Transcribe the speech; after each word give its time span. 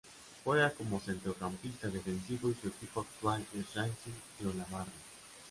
Juega 0.43 0.71
como 0.73 0.99
centrocampista 0.99 1.87
defensivo 1.89 2.49
y 2.49 2.55
su 2.55 2.69
equipo 2.69 3.01
actual 3.01 3.45
es 3.53 3.67
Racing 3.75 4.13
de 4.39 4.47
Olavarría. 4.49 4.91